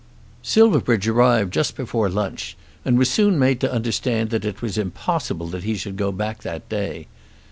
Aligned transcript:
Silverbridge 0.41 1.07
arrived 1.07 1.53
just 1.53 1.75
before 1.77 2.09
lunch, 2.09 2.57
and 2.83 2.97
was 2.97 3.07
soon 3.07 3.37
made 3.37 3.59
to 3.59 3.71
understand 3.71 4.31
that 4.31 4.45
it 4.45 4.59
was 4.59 4.75
impossible 4.75 5.45
that 5.49 5.63
he 5.63 5.75
should 5.75 5.95
go 5.95 6.11
back 6.11 6.41
that 6.41 6.67
day. 6.69 7.05